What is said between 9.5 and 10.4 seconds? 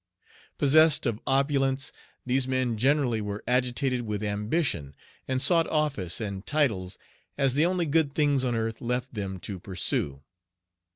pursue.